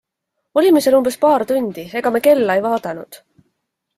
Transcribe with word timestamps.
Olime 0.59 0.79
seal 0.85 0.97
umbes 0.99 1.17
paar 1.25 1.43
tundi, 1.51 1.85
ega 2.01 2.13
me 2.15 2.21
kella 2.29 2.55
ei 2.57 2.63
vaadanud. 2.67 3.21